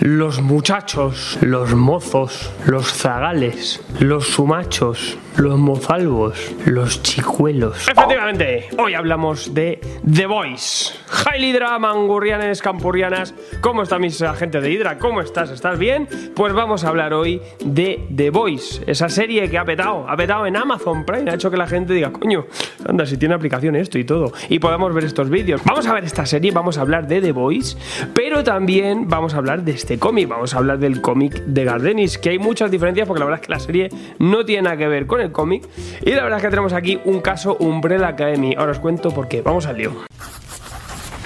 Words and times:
Los 0.00 0.40
muchachos, 0.40 1.36
los 1.42 1.74
mozos, 1.74 2.50
los 2.64 2.90
zagales, 2.90 3.84
los 3.98 4.28
sumachos, 4.28 5.18
los 5.36 5.58
mozalbos, 5.58 6.54
los 6.64 7.02
chicuelos. 7.02 7.86
Efectivamente, 7.86 8.68
hoy 8.78 8.94
hablamos 8.94 9.52
de 9.52 9.78
The 10.10 10.24
Voice. 10.24 10.94
Hi 11.10 11.44
Hydra, 11.44 11.78
mangurrianes, 11.78 12.62
campurrianas. 12.62 13.34
¿Cómo 13.60 13.82
está 13.82 13.98
mis 13.98 14.22
agentes 14.22 14.62
de 14.62 14.72
Hydra? 14.72 14.98
¿Cómo 14.98 15.20
estás? 15.20 15.50
¿Estás 15.50 15.78
bien? 15.78 16.08
Pues 16.34 16.54
vamos 16.54 16.84
a 16.84 16.88
hablar 16.88 17.12
hoy 17.12 17.42
de 17.62 18.06
The 18.16 18.30
Voice, 18.30 18.82
esa 18.86 19.10
serie 19.10 19.50
que 19.50 19.58
ha 19.58 19.66
petado, 19.66 20.08
ha 20.08 20.16
petado 20.16 20.46
en 20.46 20.56
Amazon 20.56 21.04
Prime, 21.04 21.30
ha 21.30 21.34
hecho 21.34 21.50
que 21.50 21.58
la 21.58 21.66
gente 21.66 21.92
diga, 21.92 22.10
coño, 22.10 22.46
anda, 22.86 23.04
si 23.04 23.18
tiene 23.18 23.34
aplicación 23.34 23.76
esto 23.76 23.98
y 23.98 24.04
todo. 24.04 24.32
Y 24.48 24.60
podamos 24.60 24.94
ver 24.94 25.04
estos 25.04 25.28
vídeos. 25.28 25.60
Vamos 25.64 25.86
a 25.86 25.92
ver 25.92 26.04
esta 26.04 26.24
serie, 26.24 26.52
vamos 26.52 26.78
a 26.78 26.80
hablar 26.80 27.06
de 27.06 27.20
The 27.20 27.32
Voice, 27.32 27.76
pero 28.14 28.42
también 28.42 29.06
vamos 29.06 29.34
a 29.34 29.38
hablar 29.38 29.62
de 29.62 29.72
este 29.72 29.89
cómic, 29.98 30.28
vamos 30.28 30.54
a 30.54 30.58
hablar 30.58 30.78
del 30.78 31.00
cómic 31.00 31.44
de 31.44 31.64
Gardenis, 31.64 32.18
que 32.18 32.30
hay 32.30 32.38
muchas 32.38 32.70
diferencias 32.70 33.06
porque 33.06 33.20
la 33.20 33.26
verdad 33.26 33.40
es 33.40 33.46
que 33.46 33.52
la 33.52 33.60
serie 33.60 33.88
no 34.18 34.44
tiene 34.44 34.62
nada 34.62 34.76
que 34.76 34.88
ver 34.88 35.06
con 35.06 35.20
el 35.20 35.32
cómic. 35.32 35.68
Y 36.02 36.10
la 36.10 36.22
verdad 36.22 36.38
es 36.38 36.44
que 36.44 36.50
tenemos 36.50 36.72
aquí 36.72 37.00
un 37.04 37.20
caso 37.20 37.56
Umbrella 37.58 38.08
Academy. 38.08 38.54
Ahora 38.56 38.72
os 38.72 38.78
cuento 38.78 39.10
por 39.10 39.28
qué. 39.28 39.42
Vamos 39.42 39.66
al 39.66 39.78
lío. 39.78 39.92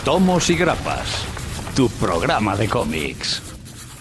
Tomos 0.05 0.51
y 0.51 0.57
grapas, 0.57 1.27
tu 1.75 1.89
programa 1.89 2.57
de 2.57 2.69
cómics. 2.69 3.43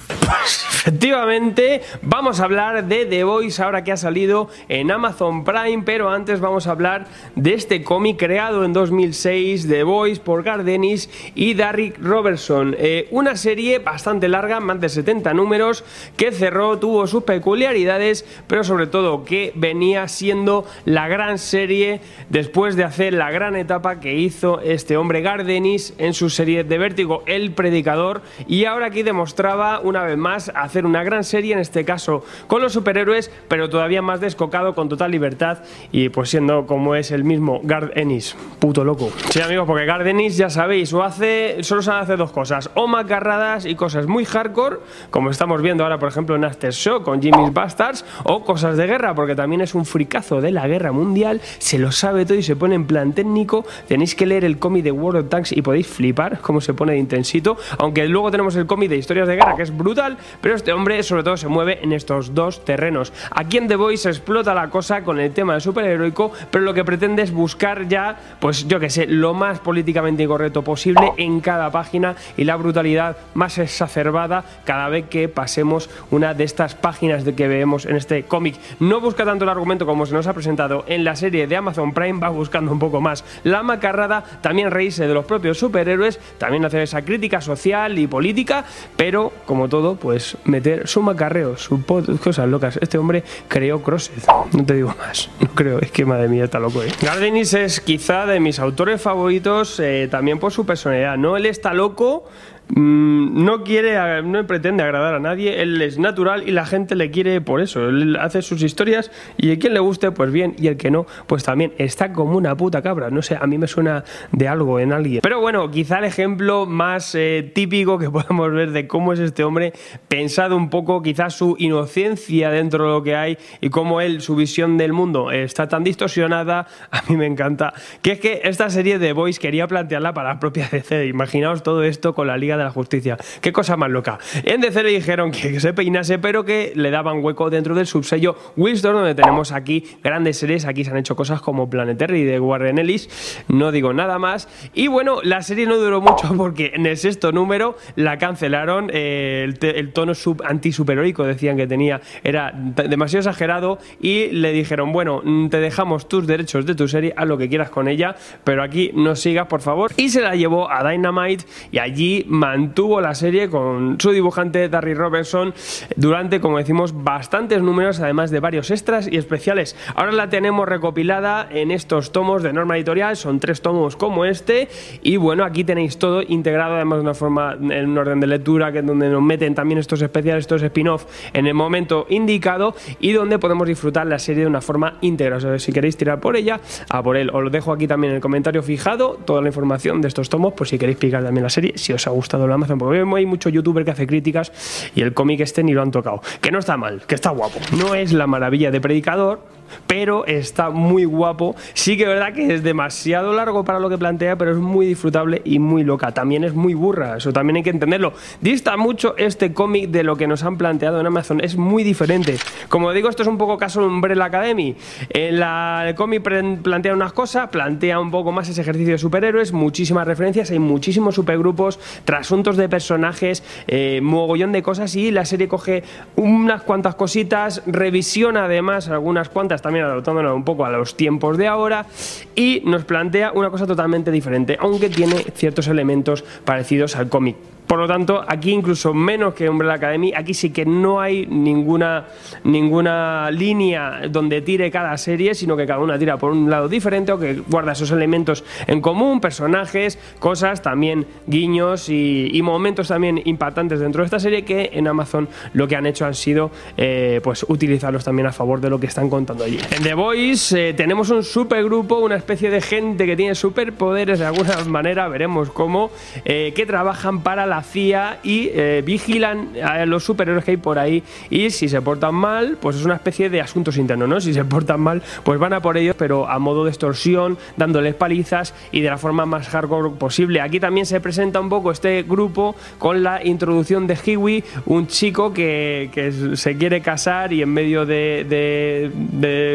Efectivamente, 0.86 1.82
vamos 2.02 2.42
a 2.42 2.44
hablar 2.44 2.84
de 2.84 3.06
The 3.06 3.24
Voice 3.24 3.64
ahora 3.64 3.86
que 3.86 3.94
ha 3.94 3.98
salido 3.98 4.50
en 4.68 4.92
Amazon 4.92 5.46
Prime, 5.46 5.84
pero 5.86 6.10
antes 6.10 6.42
vamos 6.42 6.68
a 6.68 6.72
hablar 6.72 7.08
de 7.38 7.54
este 7.54 7.86
cómic 7.86 8.20
creado 8.20 8.66
en 8.66 8.74
2006, 8.74 9.70
The 9.70 9.84
Voice, 9.84 10.20
por 10.20 10.44
Gardenis 10.44 11.10
y 11.36 11.54
Derrick 11.54 11.98
Robertson. 12.00 12.76
Eh, 12.78 13.08
una 13.12 13.38
serie 13.38 13.80
bastante 13.80 14.28
larga, 14.28 14.60
más 14.60 14.82
de 14.82 14.90
70 14.90 15.34
números, 15.34 15.86
que 16.18 16.34
cerró, 16.34 16.78
tuvo 16.80 17.08
sus 17.08 17.24
peculiaridades, 17.24 18.26
pero 18.48 18.66
sobre 18.66 18.88
todo 18.88 19.24
que 19.24 19.54
venía 19.56 20.10
siendo 20.10 20.66
la 20.84 21.08
gran 21.08 21.38
serie 21.38 22.02
después 22.28 22.76
de 22.76 22.84
hacer 22.84 23.14
la 23.14 23.32
gran 23.32 23.56
etapa 23.56 24.02
que 24.02 24.16
hizo 24.16 24.60
este 24.60 24.98
hombre 24.98 25.22
Gardenis 25.22 25.94
en 25.98 26.14
su 26.14 26.30
serie 26.30 26.66
de 26.66 26.78
Vértigo, 26.78 27.24
El 27.26 27.54
Predicador, 27.54 28.22
y 28.50 28.66
ahora 28.66 28.88
aquí 28.88 29.02
demostraba 29.02 29.80
una 29.80 30.04
vez 30.04 30.18
más 30.18 30.52
hacer 30.74 30.88
una 30.88 31.04
gran 31.04 31.24
serie, 31.24 31.54
en 31.54 31.60
este 31.60 31.86
caso 31.86 32.26
con 32.48 32.60
los 32.60 32.74
superhéroes, 32.74 33.30
pero 33.48 33.70
todavía 33.70 34.02
más 34.02 34.20
descocado, 34.20 34.74
con 34.74 34.90
total 34.90 35.12
libertad 35.12 35.60
y 35.92 36.10
pues 36.10 36.32
siendo 36.32 36.66
como 36.66 36.96
es 36.96 37.12
el 37.12 37.24
mismo 37.24 37.62
Gard 37.64 37.92
Ennis, 37.96 38.36
puto 38.58 38.84
loco. 38.84 39.12
Sí, 39.30 39.40
amigos, 39.40 39.68
porque 39.68 39.86
Gard 39.86 40.08
Ennis, 40.08 40.36
ya 40.36 40.50
sabéis, 40.50 40.92
o 40.92 41.04
hace, 41.04 41.58
solo 41.62 41.84
sabe 41.84 42.02
hacer 42.02 42.18
dos 42.18 42.32
cosas, 42.32 42.72
o 42.74 42.88
macarradas 42.88 43.68
y 43.68 43.76
cosas 43.76 44.08
muy 44.08 44.26
hardcore, 44.26 44.78
como 45.12 45.30
estamos 45.30 45.62
viendo 45.62 45.84
ahora, 45.84 46.00
por 46.00 46.10
ejemplo, 46.10 46.36
en 46.36 46.44
After 46.44 46.74
Show 46.74 47.04
con 47.04 47.22
Jimmy's 47.22 47.54
Bastards, 47.54 48.04
o 48.24 48.44
cosas 48.44 48.76
de 48.76 48.88
guerra, 48.88 49.14
porque 49.14 49.36
también 49.36 49.62
es 49.62 49.76
un 49.76 49.86
fricazo 49.86 50.42
de 50.42 50.50
la 50.50 50.68
guerra 50.68 50.92
mundial, 50.92 51.40
se 51.60 51.78
lo 51.78 51.92
sabe 51.92 52.26
todo 52.26 52.40
y 52.40 52.44
se 52.44 52.56
pone 52.56 52.74
en 52.74 52.88
plan 52.88 53.14
técnico. 53.14 53.64
Tenéis 53.88 54.16
que 54.16 54.26
leer 54.26 54.44
el 54.44 54.58
cómic 54.58 54.84
de 54.84 54.92
World 54.92 55.26
of 55.26 55.30
Tanks 55.30 55.52
y 55.52 55.62
podéis 55.62 55.86
flipar 55.86 56.40
cómo 56.40 56.62
se 56.62 56.74
pone 56.74 56.94
de 56.94 56.98
intensito, 56.98 57.58
aunque 57.78 58.08
luego 58.08 58.32
tenemos 58.32 58.56
el 58.56 58.66
cómic 58.66 58.90
de 58.90 58.98
historias 58.98 59.28
de 59.28 59.36
guerra 59.36 59.56
que 59.56 59.62
es 59.62 59.76
brutal, 59.76 60.18
pero 60.42 60.56
este 60.64 60.72
hombre 60.72 61.04
sobre 61.04 61.24
todo 61.24 61.36
se 61.36 61.50
mueve 61.50 61.80
en 61.84 61.92
estos 61.92 62.34
dos 62.34 62.64
terrenos. 62.64 63.12
Aquí 63.32 63.58
en 63.58 63.68
The 63.68 63.76
Voice 63.76 64.08
explota 64.08 64.54
la 64.54 64.70
cosa 64.70 65.04
con 65.04 65.20
el 65.20 65.34
tema 65.34 65.52
del 65.52 65.62
superheroico, 65.62 66.32
pero 66.52 66.64
lo 66.64 66.74
que 66.74 66.86
pretende 66.86 67.22
es 67.22 67.34
buscar 67.34 67.90
ya, 67.90 68.18
pues 68.40 68.66
yo 68.66 68.80
que 68.80 68.90
sé, 68.90 69.06
lo 69.06 69.34
más 69.34 69.60
políticamente 69.60 70.24
incorrecto 70.24 70.62
posible 70.62 71.12
en 71.18 71.42
cada 71.42 71.70
página 71.70 72.16
y 72.38 72.46
la 72.46 72.56
brutalidad 72.56 73.18
más 73.34 73.58
exacerbada 73.58 74.46
cada 74.64 74.88
vez 74.88 75.10
que 75.10 75.28
pasemos 75.28 75.90
una 76.12 76.34
de 76.34 76.46
estas 76.46 76.76
páginas 76.76 77.26
de 77.26 77.36
que 77.36 77.50
vemos 77.50 77.86
en 77.86 77.98
este 77.98 78.24
cómic. 78.24 78.56
No 78.80 79.02
busca 79.02 79.26
tanto 79.26 79.44
el 79.44 79.50
argumento 79.50 79.86
como 79.86 80.06
se 80.06 80.14
nos 80.14 80.28
ha 80.28 80.34
presentado 80.34 80.86
en 80.88 81.04
la 81.04 81.18
serie 81.18 81.46
de 81.46 81.58
Amazon 81.58 81.94
Prime, 81.94 82.22
va 82.22 82.30
buscando 82.30 82.72
un 82.72 82.80
poco 82.80 83.02
más 83.02 83.26
la 83.44 83.64
macarrada, 83.64 84.24
también 84.40 84.72
reírse 84.72 85.10
de 85.10 85.14
los 85.14 85.26
propios 85.26 85.58
superhéroes, 85.58 86.22
también 86.38 86.64
hacer 86.64 86.80
esa 86.80 87.02
crítica 87.02 87.42
social 87.42 88.00
y 88.00 88.08
política, 88.08 88.64
pero 88.96 89.34
como 89.46 89.68
todo, 89.68 89.96
pues 89.96 90.38
meter 90.54 90.88
su 90.88 91.02
macarreo, 91.02 91.58
su 91.58 91.84
cosas 92.24 92.48
locas. 92.48 92.78
Este 92.80 93.00
hombre 93.00 93.24
creó 93.48 93.82
Crosset, 93.82 94.24
no 94.54 94.64
te 94.64 94.76
digo 94.76 94.94
más, 95.00 95.30
no 95.40 95.48
creo, 95.50 95.80
es 95.80 95.92
que 95.92 96.06
madre 96.06 96.28
mía 96.28 96.46
está 96.46 96.60
loco. 96.60 96.84
¿eh? 96.84 96.90
Gardenis 97.02 97.54
es 97.56 97.82
quizá 97.82 98.28
de 98.28 98.40
mis 98.40 98.60
autores 98.60 99.02
favoritos 99.02 99.80
eh, 99.80 100.08
también 100.10 100.40
por 100.40 100.52
su 100.52 100.66
personalidad, 100.66 101.18
¿no? 101.18 101.38
Él 101.38 101.48
está 101.48 101.74
loco, 101.74 102.26
no 102.70 103.64
quiere, 103.64 104.22
no 104.24 104.46
pretende 104.48 104.84
agradar 104.84 105.16
a 105.16 105.20
nadie, 105.20 105.62
él 105.62 105.82
es 105.82 106.00
natural 106.00 106.48
y 106.48 106.52
la 106.52 106.66
gente 106.66 106.96
le 106.96 107.12
quiere 107.12 107.42
por 107.42 107.62
eso. 107.62 107.90
Él 107.90 108.18
hace 108.20 108.42
sus 108.42 108.64
historias 108.64 109.12
y 109.38 109.52
a 109.52 109.60
quien 109.60 109.74
le 109.74 109.80
guste, 109.80 110.12
pues 110.12 110.32
bien, 110.32 110.56
y 110.58 110.68
el 110.68 110.78
que 110.78 110.90
no, 110.90 111.06
pues 111.28 111.44
también 111.44 111.74
está 111.78 112.14
como 112.14 112.38
una 112.38 112.56
puta 112.56 112.82
cabra. 112.82 113.10
No 113.10 113.22
sé, 113.22 113.38
a 113.40 113.46
mí 113.48 113.58
me 113.58 113.68
suena 113.68 114.04
de 114.32 114.48
algo 114.48 114.80
en 114.80 114.94
alguien. 114.94 115.22
Pero 115.22 115.40
bueno, 115.42 115.70
quizá 115.72 116.00
el 116.00 116.06
ejemplo 116.06 116.66
más 116.66 117.16
eh, 117.16 117.52
típico 117.54 118.00
que 118.00 118.10
podemos 118.12 118.52
ver 118.52 118.72
de 118.72 118.88
cómo 118.88 119.14
es 119.14 119.20
este 119.20 119.44
hombre, 119.44 119.74
pensado 120.08 120.56
un 120.56 120.70
poco, 120.70 121.02
quizás 121.02 121.36
su 121.36 121.56
inocencia 121.60 122.50
dentro 122.50 122.86
de 122.86 122.90
lo 122.92 123.04
que 123.04 123.16
hay 123.16 123.38
y 123.62 123.70
cómo 123.70 124.02
él, 124.02 124.22
su 124.22 124.36
visión 124.36 124.78
del 124.78 124.94
mundo 124.94 125.32
está 125.32 125.68
tan 125.68 125.84
distorsionada, 125.84 126.68
a 126.92 127.02
mí 127.10 127.18
me 127.18 127.26
encanta. 127.26 127.74
Que 128.02 128.14
es 128.14 128.20
que 128.20 128.42
esta 128.44 128.70
serie 128.70 129.00
de 129.00 129.14
Boys 129.14 129.40
quería 129.40 129.68
plantearla 129.68 130.14
para 130.14 130.34
la 130.34 130.40
propia 130.40 130.68
DC. 130.72 131.08
Imaginaos 131.08 131.64
todo 131.64 131.84
esto 131.84 132.14
con 132.14 132.28
la 132.28 132.38
Liga 132.38 132.53
de 132.58 132.64
la 132.64 132.72
Justicia. 132.72 133.18
Qué 133.42 133.52
cosa 133.52 133.78
más 133.78 133.90
loca. 133.90 134.20
En 134.44 134.62
DC 134.62 134.84
le 134.84 134.90
dijeron 134.90 135.32
que 135.32 135.60
se 135.60 135.74
peinase, 135.74 136.20
pero 136.20 136.46
que 136.46 136.74
le 136.76 136.92
daban 136.92 137.24
hueco 137.24 137.50
dentro 137.50 137.76
del 137.76 137.88
subsello 137.88 138.36
Wilson, 138.56 138.94
donde 138.94 139.16
tenemos 139.16 139.52
aquí 139.52 139.84
grandes 140.04 140.38
series. 140.38 140.66
Aquí 140.66 140.84
se 140.84 140.92
han 140.92 140.98
hecho 140.98 141.16
cosas 141.16 141.42
como 141.42 141.70
Planetary 141.70 142.24
de 142.24 142.40
Warren 142.40 142.80
Ellis. 142.80 143.44
No 143.48 143.72
digo 143.72 143.94
nada 143.94 144.20
más. 144.20 144.48
Y 144.74 144.88
bueno, 144.88 145.22
la 145.24 145.42
serie 145.42 145.66
no 145.66 145.78
duró 145.78 146.02
mucho 146.02 146.34
porque 146.38 146.72
en 146.74 146.86
el 146.86 146.98
sexto 146.98 147.32
número 147.32 147.78
la 147.96 148.18
cancelaron. 148.18 148.90
Eh, 148.94 149.54
el, 149.62 149.94
tono 149.94 150.16
sub, 150.16 150.42
anti-superheroico 150.46 151.24
decían 151.24 151.58
que 151.58 151.68
tenía 151.68 152.02
era 152.24 152.52
demasiado 152.54 153.22
exagerado 153.22 153.80
y 154.02 154.28
le 154.28 154.52
dijeron, 154.52 154.92
bueno, 154.92 155.22
mm, 155.24 155.50
te 155.50 155.60
dejamos 155.60 156.08
tus 156.08 156.28
derechos 156.28 156.66
de 156.66 156.76
tu 156.76 156.88
serie, 156.88 157.14
haz 157.16 157.28
lo 157.28 157.38
que 157.38 157.50
quieras 157.50 157.70
con 157.70 157.88
ella, 157.88 158.16
pero 158.44 158.64
aquí 158.64 158.92
no 158.94 159.16
sigas, 159.16 159.48
por 159.48 159.62
favor. 159.62 159.92
Y 159.98 160.10
se 160.10 160.22
la 160.22 160.36
llevó 160.36 160.70
a 160.70 160.90
Dynamite 160.90 161.46
y 161.72 161.80
allí 161.80 162.26
mantuvo 162.44 163.00
la 163.00 163.16
serie 163.16 163.50
con 163.50 163.98
su 164.02 164.12
dibujante 164.12 164.68
Darry 164.68 164.94
Robertson 164.94 165.54
durante, 165.96 166.42
como 166.42 166.58
decimos, 166.58 166.94
bastantes 167.02 167.62
números, 167.62 168.02
además 168.02 168.32
de 168.32 168.42
varios 168.42 168.70
extras 168.70 169.08
y 169.10 169.16
especiales. 169.16 169.78
Ahora 169.96 170.12
la 170.12 170.28
tenemos 170.28 170.68
recopilada 170.68 171.48
en 171.50 171.72
estos 171.72 172.12
tomos 172.12 172.44
de 172.44 172.52
norma 172.52 172.76
editorial, 172.76 173.16
son 173.16 173.40
tres 173.40 173.62
tomos 173.62 173.96
como 173.96 174.26
este, 174.26 174.68
y 175.02 175.16
bueno, 175.16 175.46
aquí 175.46 175.64
tenéis 175.64 175.98
todo 175.98 176.22
integrado 176.22 176.76
además 176.76 176.98
de 176.98 177.04
una 177.04 177.14
forma, 177.14 177.54
en 177.54 177.90
un 177.90 177.98
orden 177.98 178.20
de 178.20 178.28
lectura, 178.28 178.74
que 178.74 178.80
es 178.80 178.86
donde 178.86 179.08
nos 179.08 179.22
meten 179.22 179.56
también 179.56 179.80
estos 179.80 180.02
especiales, 180.02 180.42
estos 180.42 180.62
spin-off 180.64 181.06
en 181.32 181.48
el 181.48 181.54
momento 181.54 182.08
indicado 182.10 182.76
y 183.00 183.14
donde 183.14 183.40
podemos 183.40 183.70
disfrutar 183.70 184.06
la 184.06 184.20
serie 184.20 184.42
de 184.42 184.50
una 184.50 184.60
forma 184.60 184.98
íntegra. 185.00 185.38
O 185.38 185.40
sea, 185.40 185.58
si 185.60 185.72
queréis 185.72 185.96
tirar 185.96 186.20
por 186.20 186.36
ella, 186.36 186.60
a 186.90 187.02
por 187.02 187.16
él. 187.16 187.30
Os 187.30 187.42
lo 187.42 187.50
dejo 187.50 187.72
aquí 187.72 187.88
también 187.88 188.12
en 188.12 188.16
el 188.18 188.22
comentario 188.22 188.62
fijado, 188.62 189.18
toda 189.24 189.42
la 189.42 189.48
información 189.48 190.02
de 190.02 190.10
estos 190.10 190.28
tomos, 190.28 190.52
por 190.52 190.68
si 190.68 190.78
queréis 190.78 190.98
picar 190.98 191.24
también 191.24 191.44
la 191.44 191.50
serie, 191.50 191.78
si 191.78 191.94
os 191.94 192.06
ha 192.06 192.10
gustado 192.10 192.33
Amazon, 192.42 192.78
porque 192.78 193.00
hay 193.00 193.26
mucho 193.26 193.50
youtuber 193.50 193.86
que 193.86 193.92
hace 193.92 194.08
críticas 194.08 194.52
y 194.96 195.02
el 195.02 195.14
cómic 195.14 195.42
este 195.42 195.64
ni 195.64 195.74
lo 195.74 195.82
han 195.82 195.92
tocado. 195.92 196.22
Que 196.42 196.52
no 196.52 196.60
está 196.60 196.78
mal, 196.78 197.02
que 197.08 197.16
está 197.16 197.30
guapo. 197.32 197.60
No 197.78 197.96
es 197.96 198.14
la 198.14 198.28
maravilla 198.28 198.72
de 198.72 198.82
Predicador, 198.82 199.42
pero 199.88 200.26
está 200.26 200.70
muy 200.70 201.06
guapo. 201.06 201.56
Sí 201.74 201.98
que 201.98 202.04
es 202.04 202.10
verdad 202.10 202.34
que 202.34 202.54
es 202.54 202.64
demasiado 202.64 203.34
largo 203.34 203.64
para 203.64 203.80
lo 203.80 203.90
que 203.90 203.98
plantea, 203.98 204.38
pero 204.38 204.52
es 204.52 204.58
muy 204.58 204.86
disfrutable 204.86 205.42
y 205.46 205.60
muy 205.60 205.84
loca. 205.84 206.12
También 206.12 206.44
es 206.44 206.54
muy 206.54 206.74
burra, 206.74 207.18
eso 207.18 207.32
también 207.34 207.58
hay 207.58 207.64
que 207.64 207.70
entenderlo. 207.70 208.14
Dista 208.42 208.78
mucho 208.78 209.16
este 209.18 209.54
cómic 209.54 209.90
de 209.90 210.04
lo 210.04 210.16
que 210.16 210.28
nos 210.28 210.44
han 210.44 210.58
planteado 210.58 211.00
en 211.00 211.08
Amazon, 211.08 211.42
es 211.42 211.58
muy 211.58 211.84
diferente. 211.84 212.38
Como 212.70 212.92
digo, 212.92 213.10
esto 213.10 213.24
es 213.24 213.28
un 213.28 213.38
poco 213.38 213.58
caso 213.58 213.86
Umbrella 213.86 214.26
Academy. 214.26 214.76
En 215.10 215.42
el 215.42 215.96
cómic 215.96 216.24
plantea 216.62 216.94
unas 216.94 217.14
cosas, 217.14 217.50
plantea 217.50 218.00
un 218.00 218.12
poco 218.12 218.32
más 218.32 218.50
ese 218.50 218.62
ejercicio 218.62 218.94
de 218.94 218.98
superhéroes, 218.98 219.54
muchísimas 219.54 220.08
referencias, 220.08 220.52
hay 220.52 220.60
muchísimos 220.60 221.16
supergrupos, 221.16 221.80
trasuntos 222.06 222.58
de 222.58 222.70
personajes, 222.70 223.44
eh, 223.68 224.00
mogollón 224.02 224.52
de 224.52 224.62
cosas 224.62 224.96
y 224.96 225.12
la 225.12 225.26
serie 225.26 225.48
coge 225.48 225.84
unas 226.16 226.64
cuantas 226.64 226.96
cositas, 226.96 227.64
revisiona 227.66 228.46
además 228.46 228.90
algunas 228.90 229.30
cuantas 229.30 229.62
también 229.64 229.86
adaptándonos 229.86 230.36
un 230.36 230.44
poco 230.44 230.66
a 230.66 230.70
los 230.70 230.96
tiempos 230.96 231.38
de 231.40 231.48
ahora 231.48 231.88
y 232.36 232.62
nos 232.66 232.86
plantea 232.86 233.32
una 233.32 233.50
cosa 233.50 233.66
totalmente 233.66 234.12
diferente, 234.12 234.58
aunque 234.60 234.90
tiene 234.90 235.16
ciertos 235.34 235.68
elementos 235.68 236.24
parecidos 236.46 236.96
al 236.96 237.10
cómic. 237.10 237.53
Por 237.68 237.80
lo 237.80 237.88
tanto, 237.88 238.24
aquí 238.28 238.52
incluso 238.52 238.94
menos 238.94 239.34
que 239.34 239.50
Umbrella 239.50 239.76
Academy, 239.76 240.14
aquí 240.16 240.34
sí 240.34 240.52
que 240.52 240.66
no 240.66 241.02
hay 241.02 241.26
ninguna, 241.26 242.06
ninguna 242.44 243.32
línea 243.32 244.02
donde 244.10 244.42
tire 244.42 244.70
cada 244.70 244.98
serie, 244.98 245.34
sino 245.34 245.56
que 245.56 245.66
cada 245.66 245.80
una 245.80 245.98
tira 245.98 246.18
por 246.18 246.32
un 246.32 246.50
lado 246.50 246.68
diferente 246.68 247.12
o 247.12 247.20
que 247.20 247.42
guarda 247.48 247.72
esos 247.72 247.92
elementos 247.92 248.44
en 248.68 248.82
común, 248.82 249.22
personajes, 249.22 249.98
cosas, 250.20 250.62
también 250.62 251.06
guiños 251.28 251.90
y, 251.90 252.42
momentos 252.44 252.90
también 252.90 253.22
impactantes 253.24 253.80
dentro 253.80 254.02
de 254.02 254.06
esta 254.06 254.20
serie 254.20 254.44
que 254.44 254.72
en 254.74 254.86
Amazon 254.86 255.30
lo 255.54 255.66
que 255.66 255.78
han 255.78 255.86
hecho 255.86 256.06
han 256.06 256.14
sido 256.14 256.52
eh, 256.76 257.22
pues 257.24 257.46
utilizarlos 257.48 258.04
también 258.04 258.28
a 258.28 258.34
favor 258.34 258.60
de 258.60 258.70
lo 258.70 258.82
que 258.82 258.88
están 258.88 259.10
contando 259.10 259.46
allí. 259.46 259.58
En 259.72 259.82
The 259.82 259.94
Voice 259.94 260.70
eh, 260.70 260.74
tenemos 260.74 261.10
un 261.10 261.24
supergrupo, 261.24 262.00
una 262.00 262.18
especie 262.18 262.50
de 262.50 262.60
gente 262.60 263.06
que 263.06 263.16
tiene 263.16 263.34
superpoderes 263.34 264.20
de 264.20 264.26
alguna 264.26 264.62
manera, 264.66 265.08
veremos 265.08 265.50
cómo, 265.52 265.90
eh, 266.26 266.52
que 266.54 266.66
trabajan 266.66 267.22
para 267.24 267.46
la 267.46 267.53
CIA 267.62 268.20
y 268.24 268.50
vigilan 268.84 269.50
a 269.64 269.86
los 269.86 270.04
superhéroes 270.04 270.46
que 270.46 270.52
hay 270.52 270.58
por 270.58 270.80
ahí 270.80 271.04
y 271.30 271.50
si 271.50 271.70
se 271.70 271.82
portan 271.82 272.16
mal, 272.16 272.58
pues 272.60 272.78
es 272.78 272.86
una 272.86 272.96
especie 272.96 273.30
de 273.30 273.42
asuntos 273.42 273.78
internos, 273.78 274.08
¿no? 274.08 274.22
Si 274.22 274.34
se 274.34 274.46
portan 274.46 274.80
mal, 274.80 275.02
pues 275.24 275.40
van 275.40 275.54
a 275.54 275.62
por 275.62 275.78
ellos, 275.78 275.96
pero 275.98 276.28
a 276.28 276.40
modo 276.40 276.64
de 276.64 276.70
extorsión, 276.72 277.38
dándoles 277.58 277.96
palizas 277.96 278.54
y 278.72 278.82
de 278.82 278.90
la 278.90 278.98
forma 278.98 279.26
más 279.26 279.48
hardcore 279.48 279.92
posible. 279.98 280.42
Aquí 280.42 280.60
también 280.60 280.86
se 280.86 281.00
presenta 281.00 281.40
un 281.40 281.50
poco 281.50 281.72
este 281.72 282.04
grupo 282.04 282.56
con 282.78 283.04
la 283.04 283.24
introducción 283.24 283.88
de 283.88 283.98
Hiwi, 284.04 284.44
un 284.66 284.88
chico 284.88 285.34
que, 285.34 285.90
se 286.36 286.58
quiere 286.58 286.82
casar 286.82 287.34
y 287.34 287.42
en 287.42 287.50
medio 287.50 287.86
de, 287.86 288.92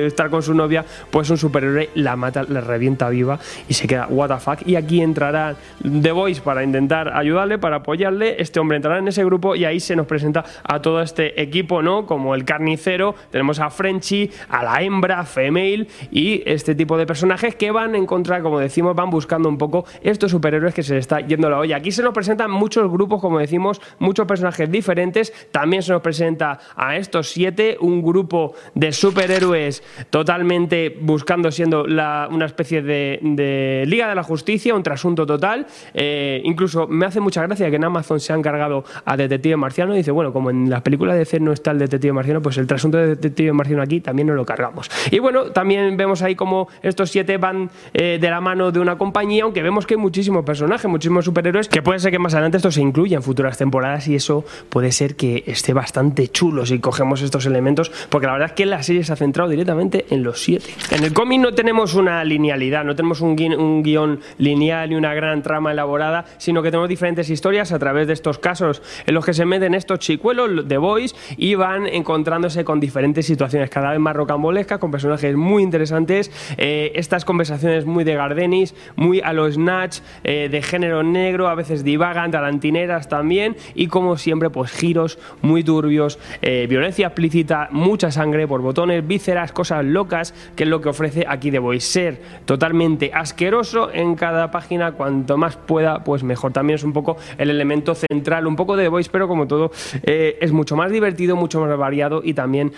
estar 0.06 0.30
con 0.30 0.42
su 0.42 0.54
novia, 0.54 0.84
pues 1.10 1.30
un 1.30 1.38
superhéroe 1.38 1.90
la 1.94 2.16
mata, 2.16 2.42
le 2.42 2.60
revienta 2.60 3.08
viva 3.08 3.38
y 3.68 3.74
se 3.74 3.86
queda 3.86 4.06
what 4.08 4.28
the 4.28 4.38
fuck. 4.38 4.66
Y 4.66 4.76
aquí 4.76 5.00
entrará 5.00 5.56
The 5.82 6.12
Voice 6.12 6.40
para 6.40 6.62
intentar 6.62 7.16
ayudarle, 7.16 7.58
para 7.58 7.82
apoyarle. 7.88 8.37
Este 8.38 8.61
hombre 8.61 8.76
entrará 8.76 8.99
en 8.99 9.08
ese 9.08 9.25
grupo 9.25 9.56
y 9.56 9.64
ahí 9.64 9.81
se 9.81 9.96
nos 9.96 10.06
presenta 10.06 10.44
a 10.62 10.82
todo 10.82 11.00
este 11.00 11.40
equipo, 11.40 11.81
¿no? 11.81 12.05
Como 12.05 12.35
el 12.35 12.44
carnicero, 12.44 13.14
tenemos 13.31 13.61
a 13.61 13.70
Frenchy, 13.70 14.31
a 14.50 14.62
la 14.62 14.82
hembra, 14.82 15.25
female 15.25 15.88
y 16.11 16.43
este 16.44 16.75
tipo 16.75 16.99
de 16.99 17.06
personajes 17.06 17.55
que 17.55 17.70
van 17.70 17.94
en 17.94 18.05
contra, 18.05 18.43
como 18.43 18.58
decimos, 18.58 18.94
van 18.94 19.08
buscando 19.08 19.49
un 19.49 19.56
poco 19.56 19.87
estos 20.02 20.31
superhéroes 20.31 20.75
que 20.75 20.82
se 20.82 20.94
les 20.94 21.00
está 21.00 21.20
yendo 21.20 21.49
la 21.49 21.61
olla. 21.61 21.76
Aquí 21.76 21.90
se 21.90 22.02
nos 22.02 22.12
presentan 22.12 22.50
muchos 22.50 22.90
grupos, 22.90 23.23
como 23.23 23.38
decimos, 23.38 23.81
muchos 23.99 24.26
personajes 24.26 24.70
diferentes. 24.70 25.32
También 25.50 25.82
se 25.82 25.93
nos 25.93 26.02
presenta 26.02 26.58
a 26.76 26.96
estos 26.96 27.31
siete, 27.31 27.79
un 27.81 28.02
grupo 28.02 28.52
de 28.75 28.93
superhéroes 28.93 29.82
totalmente 30.11 30.94
buscando 31.00 31.50
siendo 31.50 31.84
una 31.84 32.44
especie 32.44 32.82
de, 32.82 33.84
Liga 33.87 34.11
de 34.11 34.14
la 34.14 34.23
Justicia, 34.23 34.75
un 34.75 34.82
trasunto 34.82 35.25
total. 35.25 35.67
Eh, 35.94 36.43
incluso 36.44 36.87
me 36.87 37.06
hace 37.06 37.20
mucha 37.20 37.43
gracia 37.46 37.70
que 37.70 37.77
en 37.78 37.84
Amazon 37.84 38.20
se 38.20 38.32
han 38.32 38.42
cargado 38.42 38.84
a 39.04 39.16
Detective 39.16 39.56
Marciano 39.56 39.94
y 39.94 39.98
dice, 39.98 40.10
bueno, 40.10 40.32
como 40.32 40.50
en 40.50 40.69
las 40.69 40.82
películas 40.82 41.16
de 41.16 41.25
C 41.25 41.40
no 41.40 41.52
está 41.52 41.70
el 41.70 41.78
Detective 41.78 42.12
Marciano, 42.12 42.42
pues 42.42 42.58
el 42.58 42.66
trasunto 42.66 42.98
de 42.98 43.08
Detective 43.08 43.52
Marciano 43.52 43.82
aquí 43.82 44.00
también 44.00 44.28
nos 44.28 44.36
lo 44.36 44.44
cargamos. 44.44 44.90
Y 45.10 45.19
bueno, 45.19 45.46
también 45.46 45.96
vemos 45.96 46.22
ahí 46.22 46.34
como 46.34 46.69
estos 46.82 47.10
siete 47.10 47.38
van 47.38 47.70
eh, 47.94 48.19
de 48.20 48.30
la 48.30 48.40
mano 48.40 48.70
de 48.70 48.80
una 48.80 48.98
compañía, 48.98 49.44
aunque 49.44 49.62
vemos 49.62 49.86
que 49.86 49.94
hay 49.94 50.00
muchísimos 50.00 50.44
personajes, 50.44 50.90
muchísimos 50.90 51.25
superhéroes, 51.25 51.69
que 51.69 51.82
puede 51.82 51.98
ser 51.98 52.10
que 52.10 52.19
más 52.19 52.34
adelante 52.34 52.58
esto 52.58 52.70
se 52.70 52.80
incluya 52.80 53.16
en 53.16 53.22
futuras 53.22 53.56
temporadas 53.56 54.08
y 54.08 54.14
eso 54.14 54.44
puede 54.69 54.92
ser 54.92 55.16
que 55.16 55.44
esté 55.46 55.72
bastante 55.72 56.28
chulo 56.28 56.66
si 56.66 56.78
cogemos 56.78 57.22
estos 57.22 57.46
elementos, 57.46 57.90
porque 58.10 58.26
la 58.26 58.34
verdad 58.34 58.48
es 58.50 58.54
que 58.54 58.66
la 58.66 58.82
serie 58.82 59.04
se 59.04 59.12
ha 59.12 59.16
centrado 59.16 59.48
directamente 59.48 60.06
en 60.10 60.22
los 60.22 60.42
siete. 60.42 60.66
En 60.90 61.04
el 61.04 61.12
cómic 61.12 61.40
no 61.40 61.54
tenemos 61.54 61.94
una 61.94 62.24
linealidad, 62.24 62.84
no 62.84 62.96
tenemos 62.96 63.20
un, 63.20 63.36
guion 63.82 64.20
lineal 64.38 64.92
y 64.92 64.94
una 64.94 65.14
gran 65.14 65.42
trama 65.42 65.72
elaborada, 65.72 66.24
sino 66.38 66.62
que 66.62 66.70
tenemos 66.70 66.88
diferentes 66.88 67.31
historias 67.31 67.68
a 67.73 67.79
través 67.79 68.06
de 68.06 68.12
estos 68.12 68.38
casos 68.38 68.82
en 69.06 69.15
los 69.15 69.25
que 69.25 69.35
se 69.35 69.44
meten 69.44 69.75
estos 69.75 69.99
chicuelos 69.99 70.69
de 70.69 70.79
Boys 70.79 71.15
y 71.37 71.55
van 71.55 71.87
encontrándose 71.87 72.65
con 72.65 72.81
diferentes 72.81 73.26
situaciones 73.26 73.70
cada 73.70 73.91
vez 73.91 74.00
más 74.00 74.17
rocambolescas, 74.17 74.79
con 74.79 74.91
personajes 74.91 75.37
muy 75.37 75.62
interesantes, 75.62 76.31
eh, 76.56 76.93
estas 76.94 77.25
conversaciones 77.25 77.85
muy 77.85 78.05
de 78.05 78.15
Gardenis, 78.15 78.75
muy 78.97 79.20
a 79.20 79.32
los 79.32 79.55
Snatch, 79.55 80.00
eh, 80.25 80.49
de 80.50 80.62
género 80.62 81.03
negro, 81.03 81.49
a 81.49 81.55
veces 81.55 81.85
divagan, 81.85 82.31
talantineras 82.31 83.09
también, 83.09 83.56
y 83.75 83.88
como 83.88 84.17
siempre, 84.17 84.50
pues 84.50 84.70
giros 84.70 85.19
muy 85.43 85.65
turbios, 85.65 86.19
eh, 86.43 86.67
violencia 86.69 87.09
explícita, 87.09 87.69
mucha 87.70 88.11
sangre 88.11 88.47
por 88.47 88.61
botones, 88.61 89.06
vísceras, 89.06 89.53
cosas 89.53 89.85
locas, 89.85 90.35
que 90.56 90.65
es 90.65 90.69
lo 90.69 90.81
que 90.81 90.88
ofrece 90.88 91.25
aquí 91.29 91.50
de 91.50 91.59
Voice. 91.59 91.88
Ser 91.88 92.23
totalmente 92.44 93.11
asqueroso 93.15 93.91
en 93.93 94.15
cada 94.15 94.50
página, 94.50 94.93
cuanto 94.93 95.37
más 95.37 95.56
pueda, 95.56 96.05
pues 96.05 96.23
mejor. 96.23 96.53
También 96.53 96.76
es 96.76 96.85
un 96.85 96.93
poco 96.93 97.17
el 97.38 97.50
elemento 97.58 97.94
central, 97.94 98.46
un 98.46 98.56
poco 98.56 98.76
de 98.76 98.88
Voice, 98.88 99.10
pero 99.12 99.28
como 99.28 99.46
todo, 99.46 99.70
es 100.02 100.52
mucho 100.52 100.76
más 100.76 100.90
divertido, 100.90 101.37
mucho 101.37 101.60
más 101.60 101.76
variado 101.76 102.20
y 102.25 102.34
también 102.34 102.72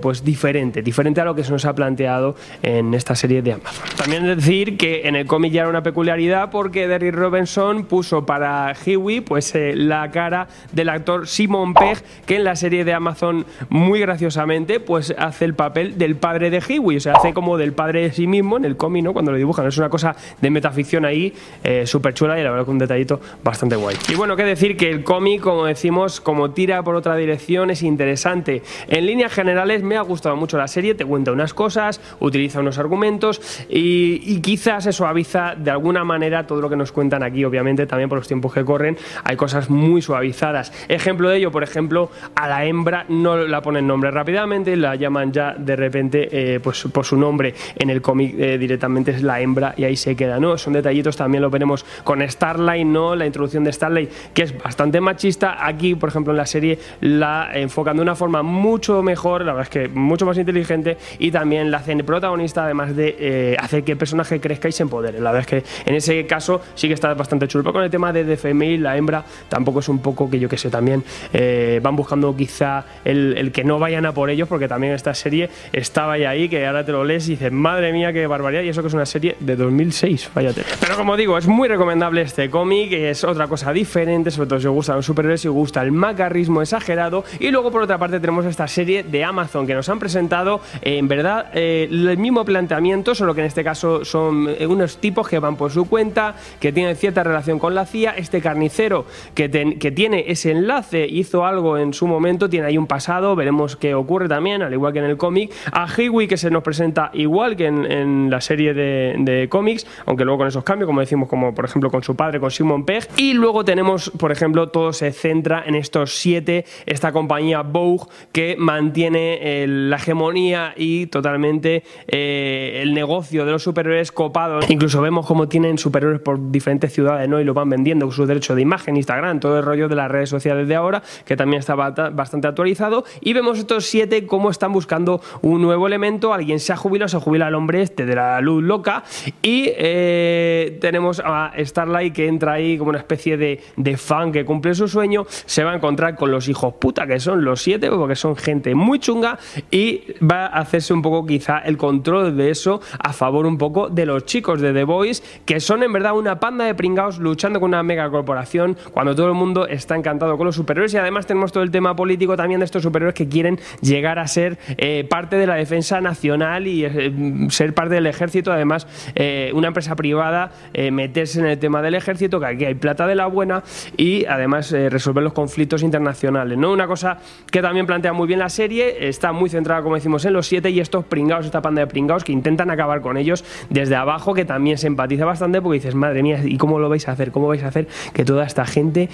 pues 0.00 0.24
diferente, 0.24 0.82
diferente 0.82 1.20
a 1.20 1.24
lo 1.24 1.34
que 1.34 1.44
se 1.44 1.52
nos 1.52 1.64
ha 1.64 1.74
planteado 1.74 2.36
en 2.62 2.94
esta 2.94 3.14
serie 3.14 3.42
de 3.42 3.52
Amazon. 3.52 3.84
También 3.96 4.26
decir 4.26 4.76
que 4.76 5.06
en 5.06 5.16
el 5.16 5.26
cómic 5.26 5.52
ya 5.52 5.62
era 5.62 5.70
una 5.70 5.82
peculiaridad 5.82 6.50
porque 6.50 6.88
Derrick 6.88 7.14
Robinson 7.14 7.84
puso 7.84 8.24
para 8.26 8.74
Huey 8.84 9.20
pues 9.20 9.54
eh, 9.54 9.74
la 9.76 10.10
cara 10.10 10.48
del 10.72 10.88
actor 10.88 11.26
Simon 11.26 11.74
Pegg 11.74 11.98
que 12.26 12.36
en 12.36 12.44
la 12.44 12.56
serie 12.56 12.84
de 12.84 12.92
Amazon 12.92 13.46
muy 13.68 14.00
graciosamente 14.00 14.80
pues 14.80 15.14
hace 15.16 15.44
el 15.44 15.54
papel 15.54 15.98
del 15.98 16.16
padre 16.16 16.50
de 16.50 16.58
Huey, 16.58 16.96
o 16.96 17.00
sea, 17.00 17.14
hace 17.14 17.32
como 17.32 17.56
del 17.56 17.72
padre 17.72 18.02
de 18.02 18.12
sí 18.12 18.26
mismo 18.26 18.56
en 18.56 18.64
el 18.64 18.76
cómic, 18.76 19.04
¿no? 19.04 19.12
Cuando 19.12 19.32
lo 19.32 19.38
dibujan, 19.38 19.66
es 19.66 19.78
una 19.78 19.88
cosa 19.88 20.14
de 20.40 20.50
metaficción 20.50 21.04
ahí 21.04 21.32
eh, 21.64 21.86
súper 21.86 22.14
chula 22.14 22.38
y 22.38 22.42
la 22.42 22.50
verdad 22.50 22.64
que 22.64 22.70
un 22.70 22.78
detallito 22.78 23.20
bastante 23.42 23.76
guay. 23.76 23.96
Y 24.12 24.14
bueno, 24.14 24.36
qué 24.36 24.44
decir 24.44 24.76
que 24.76 24.90
el 24.90 25.04
cómic, 25.04 25.40
como 25.40 25.64
decimos, 25.64 26.20
como 26.20 26.50
tira 26.50 26.82
por 26.82 26.96
otra 26.96 27.16
dirección, 27.16 27.70
es 27.70 27.82
interesante. 27.82 28.62
En 28.88 29.06
líneas 29.06 29.32
generales 29.32 29.82
me 29.82 29.96
ha 29.96 30.02
gustado 30.02 30.36
mucho 30.36 30.58
la 30.58 30.68
serie, 30.68 30.94
te 30.94 31.06
cuenta 31.06 31.32
unas 31.32 31.54
cosas, 31.54 31.98
utiliza 32.20 32.60
unos 32.60 32.76
argumentos 32.76 33.40
y, 33.70 34.42
quizás 34.42 34.84
se 34.84 34.92
suaviza 34.92 35.54
de 35.56 35.70
alguna 35.70 36.04
manera 36.04 36.46
todo 36.46 36.60
lo 36.60 36.68
que 36.68 36.76
nos 36.76 36.92
cuentan 36.92 37.22
aquí, 37.22 37.42
obviamente 37.46 37.86
también 37.86 38.10
por 38.10 38.18
los 38.18 38.28
tiempos 38.28 38.52
que 38.52 38.66
corren, 38.66 38.98
hay 39.24 39.36
cosas 39.36 39.70
muy 39.70 40.02
suavizadas. 40.02 40.74
Ejemplo 40.88 41.30
de 41.30 41.38
ello, 41.38 41.50
por 41.50 41.62
ejemplo, 41.62 42.10
a 42.34 42.48
la 42.48 42.66
hembra 42.66 43.06
no 43.08 43.38
la 43.38 43.62
ponen 43.62 43.86
nombre 43.86 44.10
rápidamente, 44.10 44.76
la 44.76 44.94
llaman 44.94 45.32
ya 45.32 45.54
de 45.54 45.74
repente 45.74 46.28
eh, 46.30 46.60
pues 46.60 46.82
por 46.92 47.06
su 47.06 47.16
nombre 47.16 47.54
en 47.76 47.88
el 47.88 48.02
cómic 48.02 48.34
eh, 48.38 48.58
directamente 48.58 49.12
es 49.12 49.22
la 49.22 49.40
hembra 49.40 49.72
y 49.74 49.84
ahí 49.84 49.96
se 49.96 50.14
queda, 50.14 50.38
¿no? 50.38 50.58
Son 50.58 50.74
detallitos, 50.74 51.16
también 51.16 51.40
lo 51.40 51.48
veremos 51.48 51.86
con 52.04 52.20
Starlight, 52.28 52.86
¿no? 52.86 53.16
La 53.16 53.24
introducción 53.24 53.64
de 53.64 53.72
Starlight, 53.72 54.01
que 54.34 54.42
es 54.42 54.56
bastante 54.56 55.00
machista, 55.00 55.64
aquí, 55.64 55.94
por 55.94 56.08
ejemplo, 56.08 56.32
en 56.32 56.36
la 56.36 56.46
serie 56.46 56.78
la 57.00 57.50
enfocan 57.52 57.96
de 57.96 58.02
una 58.02 58.14
forma 58.14 58.42
mucho 58.42 59.02
mejor, 59.02 59.44
la 59.44 59.52
verdad 59.52 59.68
es 59.72 59.88
que 59.88 59.88
mucho 59.88 60.26
más 60.26 60.38
inteligente 60.38 60.96
y 61.18 61.30
también 61.30 61.70
la 61.70 61.78
hacen 61.78 61.98
protagonista, 61.98 62.64
además 62.64 62.94
de 62.96 63.16
eh, 63.18 63.56
hacer 63.58 63.84
que 63.84 63.92
el 63.92 63.98
personaje 63.98 64.40
crezca 64.40 64.68
y 64.68 64.72
se 64.72 64.82
empodere. 64.82 65.20
La 65.20 65.32
verdad 65.32 65.48
es 65.52 65.64
que 65.64 65.70
en 65.88 65.94
ese 65.94 66.26
caso 66.26 66.60
sí 66.74 66.88
que 66.88 66.94
está 66.94 67.14
bastante 67.14 67.48
chulo. 67.48 67.64
Pero 67.64 67.72
con 67.72 67.84
el 67.84 67.90
tema 67.90 68.12
de 68.12 68.24
The 68.24 68.36
Female, 68.36 68.78
la 68.78 68.96
hembra, 68.96 69.24
tampoco 69.48 69.80
es 69.80 69.88
un 69.88 70.00
poco 70.00 70.30
que 70.30 70.38
yo 70.38 70.48
que 70.48 70.58
sé, 70.58 70.70
también 70.70 71.04
eh, 71.32 71.80
van 71.82 71.96
buscando 71.96 72.34
quizá 72.36 72.84
el, 73.04 73.50
que 73.52 73.64
no 73.64 73.78
vayan 73.78 74.06
a 74.06 74.12
por 74.12 74.30
ellos, 74.30 74.48
porque 74.48 74.68
también 74.68 74.92
esta 74.92 75.14
serie 75.14 75.50
estaba 75.72 76.18
ya 76.18 76.30
ahí, 76.30 76.48
que 76.48 76.66
ahora 76.66 76.84
te 76.84 76.92
lo 76.92 77.04
lees 77.04 77.26
y 77.28 77.32
dices, 77.32 77.52
madre 77.52 77.92
mía, 77.92 78.12
qué 78.12 78.26
barbaridad, 78.26 78.62
y 78.62 78.68
eso 78.68 78.82
que 78.82 78.88
es 78.88 78.94
una 78.94 79.06
serie 79.06 79.36
de 79.40 79.56
2006, 79.56 80.30
fíjate. 80.34 80.62
Pero 80.80 80.96
como 80.96 81.16
digo, 81.16 81.38
es 81.38 81.46
muy 81.46 81.68
recomendable 81.68 82.22
este 82.22 82.50
cómic, 82.50 82.92
es 82.92 83.24
otra 83.24 83.46
cosa 83.46 83.72
diferente, 83.72 83.91
sobre 83.92 84.48
todo 84.48 84.58
si 84.58 84.66
os 84.66 84.72
gustan 84.72 84.96
los 84.96 85.06
superhéroes, 85.06 85.42
si 85.42 85.48
gusta 85.48 85.82
el 85.82 85.92
macarrismo 85.92 86.62
exagerado, 86.62 87.24
y 87.38 87.50
luego 87.50 87.70
por 87.70 87.82
otra 87.82 87.98
parte 87.98 88.20
tenemos 88.20 88.46
esta 88.46 88.66
serie 88.66 89.02
de 89.02 89.22
Amazon 89.22 89.66
que 89.66 89.74
nos 89.74 89.88
han 89.88 89.98
presentado, 89.98 90.60
en 90.80 91.08
verdad, 91.08 91.50
eh, 91.54 91.88
el 91.90 92.16
mismo 92.16 92.44
planteamiento, 92.44 93.14
solo 93.14 93.34
que 93.34 93.42
en 93.42 93.48
este 93.48 93.62
caso 93.62 94.04
son 94.04 94.48
eh, 94.48 94.66
unos 94.66 94.96
tipos 94.96 95.28
que 95.28 95.38
van 95.38 95.56
por 95.56 95.70
su 95.70 95.88
cuenta, 95.88 96.36
que 96.58 96.72
tienen 96.72 96.96
cierta 96.96 97.22
relación 97.22 97.58
con 97.58 97.74
la 97.74 97.84
CIA. 97.84 98.12
Este 98.12 98.40
carnicero 98.40 99.04
que, 99.34 99.50
que 99.78 99.90
tiene 99.90 100.24
ese 100.28 100.52
enlace 100.52 101.06
hizo 101.06 101.44
algo 101.44 101.76
en 101.76 101.92
su 101.92 102.06
momento, 102.06 102.48
tiene 102.48 102.66
ahí 102.66 102.78
un 102.78 102.86
pasado, 102.86 103.36
veremos 103.36 103.76
qué 103.76 103.94
ocurre 103.94 104.28
también, 104.28 104.62
al 104.62 104.72
igual 104.72 104.92
que 104.92 105.00
en 105.00 105.04
el 105.04 105.16
cómic. 105.16 105.52
A 105.72 105.86
Hiwi 105.86 106.28
que 106.28 106.36
se 106.36 106.50
nos 106.50 106.62
presenta 106.62 107.10
igual 107.14 107.56
que 107.56 107.66
en, 107.66 108.30
la 108.30 108.40
serie 108.40 108.74
de, 108.74 109.46
cómics, 109.48 109.86
aunque 110.06 110.24
luego 110.24 110.38
con 110.38 110.48
esos 110.48 110.64
cambios, 110.64 110.86
como 110.86 111.00
decimos, 111.00 111.28
como 111.28 111.54
por 111.54 111.64
ejemplo 111.64 111.90
con 111.90 112.02
su 112.02 112.14
padre, 112.14 112.40
con 112.40 112.50
Simon 112.50 112.84
Pegg. 112.84 113.08
Y 113.16 113.32
luego 113.34 113.64
tenemos, 113.64 113.71
por 114.18 114.32
ejemplo, 114.32 114.68
todo 114.68 114.92
se 114.92 115.12
centra 115.12 115.62
en 115.66 115.74
estos 115.74 116.16
siete, 116.16 116.64
esta 116.86 117.12
compañía 117.12 117.62
Vogue 117.62 118.06
que 118.32 118.56
mantiene 118.58 119.64
la 119.66 119.96
hegemonía 119.96 120.74
y 120.76 121.06
totalmente 121.06 121.84
eh, 122.06 122.80
el 122.82 122.94
negocio 122.94 123.44
de 123.44 123.52
los 123.52 123.62
superhéroes 123.62 124.12
copados. 124.12 124.68
Incluso 124.70 125.00
vemos 125.00 125.26
cómo 125.26 125.48
tienen 125.48 125.78
superhéroes 125.78 126.20
por 126.20 126.50
diferentes 126.50 126.92
ciudades 126.92 127.28
¿no? 127.28 127.40
y 127.40 127.44
lo 127.44 127.54
van 127.54 127.70
vendiendo 127.70 128.06
con 128.06 128.14
sus 128.14 128.28
derechos 128.28 128.56
de 128.56 128.62
imagen, 128.62 128.96
Instagram, 128.96 129.40
todo 129.40 129.58
el 129.58 129.64
rollo 129.64 129.88
de 129.88 129.96
las 129.96 130.10
redes 130.10 130.28
sociales 130.28 130.68
de 130.68 130.74
ahora, 130.74 131.02
que 131.24 131.36
también 131.36 131.60
está 131.60 131.74
bastante 131.74 132.48
actualizado. 132.48 133.04
Y 133.20 133.32
vemos 133.32 133.58
estos 133.58 133.86
siete 133.86 134.26
cómo 134.26 134.50
están 134.50 134.72
buscando 134.72 135.20
un 135.40 135.62
nuevo 135.62 135.86
elemento. 135.86 136.32
Alguien 136.32 136.60
se 136.60 136.72
ha 136.72 136.76
jubilado, 136.76 137.08
se 137.08 137.18
jubila 137.18 137.48
el 137.48 137.54
hombre 137.54 137.82
este 137.82 138.06
de 138.06 138.14
la 138.14 138.40
luz 138.40 138.62
loca. 138.62 139.04
Y 139.42 139.70
eh, 139.76 140.78
tenemos 140.80 141.22
a 141.24 141.52
Starlight 141.58 142.14
que 142.14 142.26
entra 142.26 142.52
ahí 142.52 142.78
como 142.78 142.90
una 142.90 142.98
especie 142.98 143.36
de, 143.36 143.61
de 143.76 143.96
fan 143.96 144.32
que 144.32 144.44
cumple 144.44 144.74
su 144.74 144.88
sueño, 144.88 145.26
se 145.28 145.64
va 145.64 145.72
a 145.72 145.76
encontrar 145.76 146.16
con 146.16 146.30
los 146.30 146.48
hijos 146.48 146.74
puta, 146.74 147.06
que 147.06 147.20
son 147.20 147.44
los 147.44 147.62
siete, 147.62 147.90
porque 147.90 148.16
son 148.16 148.36
gente 148.36 148.74
muy 148.74 148.98
chunga, 148.98 149.38
y 149.70 150.04
va 150.22 150.46
a 150.46 150.60
hacerse 150.60 150.92
un 150.92 151.02
poco 151.02 151.26
quizá 151.26 151.58
el 151.58 151.76
control 151.76 152.36
de 152.36 152.50
eso 152.50 152.80
a 152.98 153.12
favor 153.12 153.46
un 153.46 153.58
poco 153.58 153.88
de 153.88 154.06
los 154.06 154.24
chicos 154.24 154.60
de 154.60 154.72
The 154.72 154.84
Boys, 154.84 155.22
que 155.44 155.60
son 155.60 155.82
en 155.82 155.92
verdad 155.92 156.16
una 156.16 156.40
panda 156.40 156.64
de 156.64 156.74
pringados 156.74 157.18
luchando 157.18 157.60
con 157.60 157.70
una 157.70 157.82
mega 157.82 158.10
corporación 158.10 158.76
cuando 158.92 159.14
todo 159.14 159.28
el 159.28 159.34
mundo 159.34 159.66
está 159.66 159.96
encantado 159.96 160.36
con 160.36 160.46
los 160.46 160.56
superhéroes 160.56 160.94
y 160.94 160.96
además 160.96 161.26
tenemos 161.26 161.52
todo 161.52 161.62
el 161.62 161.70
tema 161.70 161.96
político 161.96 162.36
también 162.36 162.60
de 162.60 162.64
estos 162.64 162.82
superhéroes 162.82 163.14
que 163.14 163.28
quieren 163.28 163.58
llegar 163.80 164.18
a 164.18 164.26
ser 164.26 164.58
eh, 164.76 165.06
parte 165.08 165.36
de 165.36 165.46
la 165.46 165.54
defensa 165.54 166.00
nacional 166.00 166.66
y 166.66 166.84
eh, 166.84 167.12
ser 167.48 167.74
parte 167.74 167.94
del 167.94 168.06
ejército, 168.06 168.52
además 168.52 168.86
eh, 169.14 169.50
una 169.54 169.68
empresa 169.68 169.96
privada 169.96 170.52
meterse 170.90 171.40
en 171.40 171.46
el 171.46 171.58
tema 171.58 171.82
del 171.82 171.94
ejército, 171.94 172.40
que 172.40 172.46
aquí 172.46 172.64
hay 172.64 172.74
plata 172.74 173.06
de 173.06 173.14
la 173.14 173.26
buena 173.26 173.51
y 173.96 174.24
además 174.26 174.70
resolver 174.70 175.22
los 175.22 175.32
conflictos 175.32 175.82
internacionales, 175.82 176.56
¿no? 176.56 176.72
Una 176.72 176.86
cosa 176.86 177.18
que 177.50 177.60
también 177.60 177.86
plantea 177.86 178.12
muy 178.12 178.26
bien 178.26 178.38
la 178.38 178.48
serie, 178.48 179.08
está 179.08 179.32
muy 179.32 179.50
centrada 179.50 179.82
como 179.82 179.96
decimos 179.96 180.24
en 180.24 180.32
los 180.32 180.46
siete 180.46 180.70
y 180.70 180.80
estos 180.80 181.04
pringados, 181.04 181.46
esta 181.46 181.62
panda 181.62 181.80
de 181.80 181.86
pringados 181.86 182.24
que 182.24 182.32
intentan 182.32 182.70
acabar 182.70 183.00
con 183.00 183.16
ellos 183.16 183.44
desde 183.70 183.96
abajo, 183.96 184.34
que 184.34 184.44
también 184.44 184.78
se 184.78 184.86
empatiza 184.86 185.24
bastante 185.24 185.60
porque 185.60 185.78
dices, 185.78 185.94
madre 185.94 186.22
mía, 186.22 186.40
¿y 186.44 186.56
cómo 186.56 186.78
lo 186.78 186.88
vais 186.88 187.08
a 187.08 187.12
hacer? 187.12 187.32
¿Cómo 187.32 187.48
vais 187.48 187.62
a 187.62 187.68
hacer 187.68 187.88
que 188.12 188.24
toda 188.24 188.44
esta 188.44 188.64
gente 188.64 189.08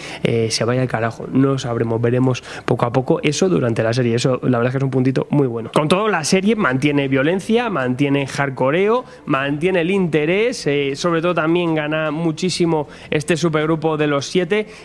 se 0.51 0.65
vaya 0.65 0.83
al 0.83 0.89
carajo? 0.89 1.27
No 1.33 1.59
sabremos, 1.59 2.01
veremos 2.01 2.43
poco 2.65 2.87
a 2.87 2.93
poco 2.93 3.21
eso 3.23 3.49
durante 3.49 3.83
la 3.83 3.93
serie, 3.93 4.15
eso 4.15 4.41
la 4.43 4.59
verdad 4.59 4.67
es 4.67 4.73
que 4.73 4.79
es 4.79 4.85
un 4.85 4.91
puntito 4.91 5.27
muy 5.31 5.47
bueno. 5.47 5.71
Con 5.73 5.89
todo, 5.89 6.09
la 6.09 6.25
serie 6.25 6.57
mantiene 6.57 7.09
violencia, 7.09 7.71
mantiene 7.71 8.27
hardcoreo, 8.27 9.05
mantiene 9.27 9.81
el 9.81 9.91
interés, 9.91 10.67
eh, 10.67 10.97
sobre 10.97 11.23
todo 11.23 11.35
también 11.35 11.75
gana 11.75 12.11
muchísimo 12.11 12.89
este 13.11 13.37
supergrupo 13.37 13.97
de 13.97 14.07
los 14.07 14.28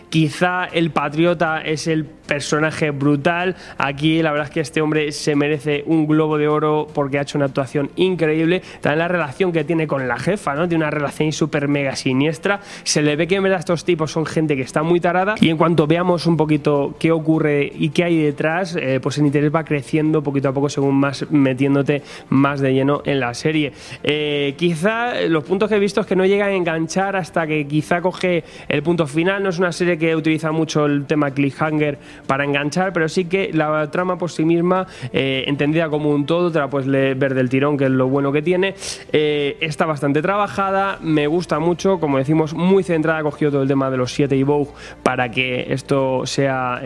Quizá 0.10 0.66
el 0.66 0.92
Patriota 0.92 1.62
es 1.62 1.88
el 1.88 2.06
personaje 2.06 2.92
brutal. 2.92 3.56
Aquí 3.78 4.22
la 4.22 4.32
verdad 4.32 4.48
es 4.48 4.54
que 4.54 4.60
este 4.62 4.82
hombre 4.82 5.12
se 5.12 5.36
merece 5.36 5.84
un 5.86 6.08
globo 6.08 6.38
de 6.38 6.48
oro 6.48 6.88
porque 6.94 7.20
ha 7.20 7.22
hecho 7.22 7.38
una 7.38 7.46
actuación 7.46 7.92
increíble. 7.96 8.62
También 8.82 9.00
la 9.00 9.08
relación 9.08 9.52
que 9.52 9.64
tiene 9.64 9.88
con 9.88 10.08
la 10.08 10.18
jefa, 10.18 10.56
¿no? 10.56 10.68
Tiene 10.68 10.84
una 10.84 10.92
relación 10.92 11.32
súper 11.32 11.68
mega 11.68 11.96
siniestra. 11.96 12.62
Se 12.84 13.02
le 13.02 13.16
ve 13.16 13.28
que 13.28 13.36
en 13.36 13.44
verdad 13.44 13.60
estos 13.60 13.86
tipos 13.86 14.12
son 14.12 14.26
gente 14.26 14.56
que 14.56 14.62
está 14.62 14.84
muy 14.84 15.00
tarada 15.00 15.36
y 15.40 15.50
en 15.50 15.58
cuanto 15.58 15.88
veamos 15.88 16.26
un 16.26 16.38
poquito 16.38 16.96
qué 17.00 17.12
ocurre 17.12 17.72
y 17.74 17.90
qué 17.90 18.06
hay 18.06 18.22
detrás, 18.22 18.76
eh, 18.76 19.00
pues 19.02 19.18
el 19.18 19.26
interés 19.26 19.54
va 19.54 19.64
creciendo 19.64 20.24
poquito 20.24 20.50
a 20.50 20.54
poco 20.54 20.70
según 20.70 20.96
más 20.96 21.30
metiéndote 21.32 22.02
más 22.30 22.60
de 22.62 22.74
lleno 22.74 23.02
en 23.06 23.20
la 23.20 23.34
serie. 23.34 23.74
Eh, 24.04 24.56
quizá 24.58 25.22
los 25.28 25.44
puntos 25.44 25.70
que 25.70 25.76
he 25.76 25.80
visto 25.80 26.02
es 26.02 26.08
que 26.08 26.16
no 26.16 26.26
llega 26.26 26.46
a 26.46 26.52
enganchar 26.52 27.16
hasta 27.16 27.46
que 27.48 27.68
quizá 27.68 28.02
coge 28.02 28.44
el 28.68 28.84
punto 28.84 29.08
final. 29.08 29.33
No 29.40 29.50
es 29.50 29.60
una 29.60 29.72
serie 29.72 29.98
que 29.98 30.16
utiliza 30.16 30.52
mucho 30.52 30.86
el 30.86 31.06
tema 31.06 31.32
cliffhanger 31.32 31.98
para 32.28 32.44
enganchar, 32.44 32.94
pero 32.94 33.10
sí 33.10 33.25
que 33.25 33.52
la 33.54 33.90
trama 33.92 34.18
por 34.18 34.32
sí 34.32 34.46
misma, 34.46 34.88
eh, 35.12 35.44
entendida 35.48 35.90
como 35.90 36.10
un 36.10 36.25
todo, 36.25 36.52
te 36.52 36.60
la 36.60 36.70
puedes 36.70 36.88
ver 36.90 37.34
del 37.34 37.50
tirón, 37.50 37.78
que 37.78 37.86
es 37.86 37.92
lo 37.92 38.08
bueno 38.08 38.32
que 38.32 38.42
tiene. 38.42 38.75
Eh, 39.12 39.58
está 39.62 39.86
bastante 39.86 40.22
trabajada, 40.22 40.98
me 41.02 41.28
gusta 41.28 41.60
mucho, 41.60 42.00
como 42.00 42.18
decimos, 42.18 42.54
muy 42.54 42.84
centrada, 42.84 43.20
ha 43.20 43.24
cogido 43.24 43.52
todo 43.52 43.62
el 43.63 43.68
tema 43.68 43.90
de 43.90 43.98
los 43.98 44.12
7 44.12 44.36
y 44.36 44.44
Vogue 44.44 44.72
para 45.04 45.30
que 45.30 45.74
esto 45.74 46.25
sea 46.25 46.82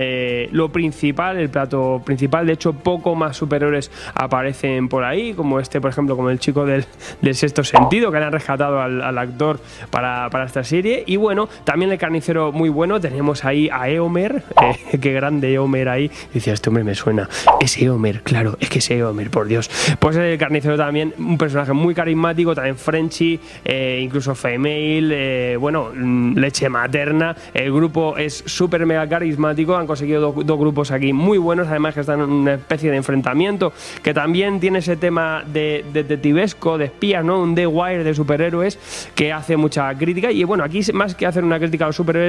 lo 0.52 0.70
principal, 0.70 1.38
el 1.38 1.50
plato 1.50 2.02
principal. 2.04 2.48
De 2.48 2.54
hecho, 2.54 2.74
poco 2.74 3.16
más 3.16 3.38
superiores 3.38 3.92
aparecen 4.14 4.90
por 4.90 5.04
ahí, 5.04 5.34
como 5.34 5.60
este, 5.60 5.82
por 5.82 5.92
ejemplo, 5.92 6.16
como 6.16 6.30
el 6.30 6.40
chico 6.40 6.66
del, 6.66 6.86
sexto 7.34 7.64
sentido, 7.64 8.12
que 8.12 8.18
han 8.18 8.32
rescatado 8.32 8.82
al, 8.82 9.18
actor 9.18 9.60
para, 9.92 10.30
esta 10.46 10.64
serie. 10.64 11.04
Y 11.06 11.18
bueno, 11.18 11.50
también 11.64 11.92
el 11.92 11.98
carnicero 11.98 12.37
muy 12.38 12.70
bueno, 12.70 13.00
tenemos 13.00 13.44
ahí 13.46 13.70
a 13.72 13.90
Eomer, 13.90 14.44
eh, 14.62 14.98
qué 15.00 15.14
grande 15.14 15.54
Eomer 15.54 15.90
ahí. 15.90 16.12
Decía, 16.34 16.54
este 16.54 16.70
hombre 16.70 16.84
me 16.84 16.96
suena. 16.96 17.30
Es 17.60 17.78
Eomer, 17.78 18.22
claro, 18.22 18.58
es 18.60 18.70
que 18.70 18.80
es 18.80 18.90
Eomer, 18.90 19.30
por 19.30 19.48
Dios. 19.48 19.70
Pues 20.00 20.16
el 20.16 20.38
carnicero 20.38 20.78
también, 20.78 21.14
un 21.18 21.38
personaje 21.38 21.74
muy 21.74 21.94
carismático, 21.94 22.56
también 22.56 22.78
Frenchy, 22.78 23.40
eh, 23.66 24.00
incluso 24.02 24.36
female, 24.36 25.10
eh, 25.12 25.58
bueno, 25.58 25.92
mm, 25.94 26.38
leche 26.38 26.70
materna. 26.70 27.36
El 27.54 27.74
grupo 27.74 28.18
es 28.18 28.44
súper 28.46 28.86
mega 28.86 29.08
carismático, 29.08 29.76
han 29.76 29.88
conseguido 29.88 30.32
dos 30.32 30.60
grupos 30.60 30.92
aquí 30.92 31.14
muy 31.14 31.38
buenos, 31.38 31.68
además 31.68 31.94
que 31.94 32.02
están 32.02 32.22
en 32.22 32.30
una 32.30 32.54
especie 32.56 32.92
de 32.92 32.98
enfrentamiento, 32.98 33.74
que 34.04 34.14
también 34.14 34.60
tiene 34.60 34.80
ese 34.80 34.96
tema 34.98 35.44
de, 35.46 35.86
detectivesco, 35.92 36.78
de 36.78 36.86
espías, 36.86 37.24
¿no? 37.24 37.42
Un 37.42 37.56
The 37.56 37.68
Wire 37.68 38.04
de 38.04 38.14
superhéroes 38.14 38.80
que 39.16 39.32
hace 39.32 39.58
mucha 39.58 39.94
crítica. 39.96 40.32
Y 40.32 40.44
bueno, 40.44 40.64
aquí 40.64 40.82
más 40.94 41.16
que 41.16 41.26
hacer 41.26 41.44
una 41.44 41.60
crítica 41.60 41.86
a 41.86 41.88
los 41.88 41.96
superhéroes, 41.96 42.27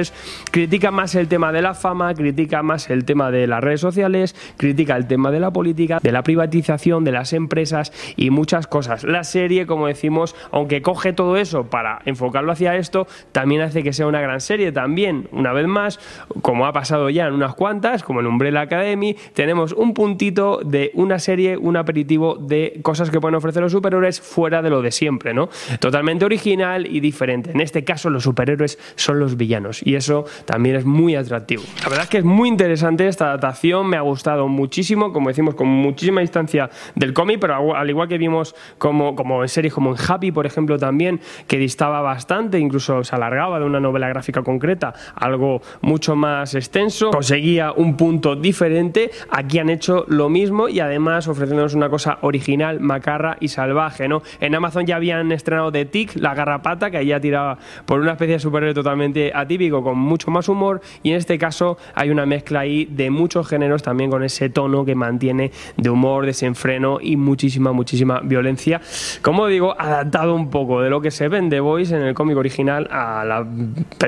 critica 0.51 0.91
más 0.91 1.15
el 1.15 1.27
tema 1.27 1.51
de 1.51 1.61
la 1.61 1.73
fama, 1.73 2.13
critica 2.13 2.63
más 2.63 2.89
el 2.89 3.05
tema 3.05 3.31
de 3.31 3.47
las 3.47 3.63
redes 3.63 3.81
sociales, 3.81 4.35
critica 4.57 4.95
el 4.95 5.07
tema 5.07 5.31
de 5.31 5.39
la 5.39 5.51
política, 5.51 5.99
de 6.01 6.11
la 6.11 6.23
privatización, 6.23 7.03
de 7.03 7.11
las 7.11 7.33
empresas 7.33 7.91
y 8.15 8.29
muchas 8.29 8.67
cosas. 8.67 9.03
La 9.03 9.23
serie, 9.23 9.65
como 9.65 9.87
decimos, 9.87 10.35
aunque 10.51 10.81
coge 10.81 11.13
todo 11.13 11.37
eso 11.37 11.65
para 11.65 12.01
enfocarlo 12.05 12.51
hacia 12.51 12.75
esto, 12.75 13.07
también 13.31 13.61
hace 13.61 13.83
que 13.83 13.93
sea 13.93 14.07
una 14.07 14.21
gran 14.21 14.41
serie. 14.41 14.71
También, 14.71 15.27
una 15.31 15.53
vez 15.53 15.67
más, 15.67 15.99
como 16.41 16.65
ha 16.65 16.73
pasado 16.73 17.09
ya 17.09 17.27
en 17.27 17.33
unas 17.33 17.55
cuantas, 17.55 18.03
como 18.03 18.19
en 18.19 18.27
Umbrella 18.27 18.61
Academy, 18.61 19.15
tenemos 19.33 19.73
un 19.73 19.93
puntito 19.93 20.61
de 20.63 20.91
una 20.93 21.19
serie, 21.19 21.57
un 21.57 21.77
aperitivo 21.77 22.35
de 22.35 22.79
cosas 22.81 23.09
que 23.09 23.19
pueden 23.19 23.35
ofrecer 23.35 23.61
los 23.61 23.71
superhéroes 23.71 24.21
fuera 24.21 24.61
de 24.61 24.69
lo 24.69 24.81
de 24.81 24.91
siempre, 24.91 25.33
¿no? 25.33 25.49
Totalmente 25.79 26.25
original 26.25 26.85
y 26.85 26.99
diferente. 26.99 27.51
En 27.51 27.61
este 27.61 27.83
caso, 27.83 28.09
los 28.09 28.23
superhéroes 28.23 28.77
son 28.95 29.19
los 29.19 29.37
villanos 29.37 29.81
y 29.89 29.95
eso 29.95 30.25
también 30.45 30.75
es 30.75 30.85
muy 30.85 31.15
atractivo. 31.15 31.63
La 31.81 31.89
verdad 31.89 32.03
es 32.03 32.09
que 32.09 32.19
es 32.19 32.23
muy 32.23 32.47
interesante 32.47 33.07
esta 33.07 33.25
adaptación, 33.25 33.87
me 33.87 33.97
ha 33.97 34.01
gustado 34.01 34.47
muchísimo, 34.47 35.11
como 35.11 35.29
decimos, 35.29 35.55
con 35.55 35.67
muchísima 35.67 36.21
distancia 36.21 36.69
del 36.93 37.11
cómic, 37.11 37.39
pero 37.39 37.75
al 37.75 37.89
igual 37.89 38.07
que 38.07 38.19
vimos 38.19 38.55
como, 38.77 39.15
como 39.15 39.41
en 39.41 39.49
series 39.49 39.73
como 39.73 39.89
en 39.89 39.97
Happy, 40.07 40.31
por 40.31 40.45
ejemplo, 40.45 40.77
también, 40.77 41.21
que 41.47 41.57
distaba 41.57 42.01
bastante, 42.01 42.59
incluso 42.59 43.03
se 43.03 43.15
alargaba 43.15 43.59
de 43.59 43.65
una 43.65 43.79
novela 43.79 44.07
gráfica 44.09 44.43
concreta, 44.43 44.93
algo 45.15 45.61
mucho 45.81 46.15
más 46.15 46.53
extenso, 46.53 47.09
conseguía 47.09 47.71
un 47.71 47.97
punto 47.97 48.35
diferente, 48.35 49.09
aquí 49.31 49.57
han 49.57 49.71
hecho 49.71 50.05
lo 50.07 50.29
mismo 50.29 50.69
y 50.69 50.81
además 50.81 51.27
ofreciéndonos 51.27 51.73
una 51.73 51.89
cosa 51.89 52.19
original, 52.21 52.79
macarra 52.79 53.37
y 53.39 53.47
salvaje, 53.47 54.07
¿no? 54.07 54.21
En 54.39 54.53
Amazon 54.53 54.85
ya 54.85 54.97
habían 54.97 55.31
estrenado 55.31 55.71
The 55.71 55.85
Tick, 55.85 56.15
La 56.15 56.35
Garrapata, 56.35 56.91
que 56.91 56.97
ahí 56.97 57.07
ya 57.07 57.19
tiraba 57.19 57.57
por 57.87 57.99
una 57.99 58.11
especie 58.11 58.35
de 58.35 58.39
superhéroe 58.39 58.75
totalmente 58.75 59.31
atípico, 59.33 59.78
con 59.83 59.97
mucho 59.97 60.31
más 60.31 60.49
humor, 60.49 60.81
y 61.03 61.11
en 61.11 61.17
este 61.17 61.37
caso 61.37 61.77
hay 61.95 62.09
una 62.09 62.25
mezcla 62.25 62.61
ahí 62.61 62.85
de 62.85 63.09
muchos 63.09 63.47
géneros 63.47 63.83
también 63.83 64.09
con 64.09 64.23
ese 64.23 64.49
tono 64.49 64.85
que 64.85 64.95
mantiene 64.95 65.51
de 65.77 65.89
humor, 65.89 66.25
desenfreno 66.25 66.99
y 67.01 67.15
muchísima, 67.15 67.71
muchísima 67.71 68.21
violencia. 68.21 68.81
Como 69.21 69.47
digo, 69.47 69.79
adaptado 69.79 70.35
un 70.35 70.49
poco 70.49 70.81
de 70.81 70.89
lo 70.89 71.01
que 71.01 71.11
se 71.11 71.27
ve 71.27 71.37
en 71.37 71.49
Voice 71.49 71.95
en 71.95 72.01
el 72.01 72.13
cómic 72.13 72.37
original 72.37 72.87
a 72.91 73.23
la, 73.25 73.45